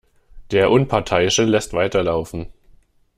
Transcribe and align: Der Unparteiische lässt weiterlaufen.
Der 0.49 0.71
Unparteiische 0.71 1.43
lässt 1.45 1.73
weiterlaufen. 1.73 2.47